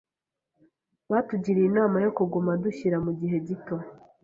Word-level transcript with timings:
Batugiriye 1.11 1.67
inama 1.71 1.97
yo 2.05 2.11
kuguma 2.17 2.51
dushyira 2.63 2.97
mugihe 3.05 3.37
gito. 3.47 3.75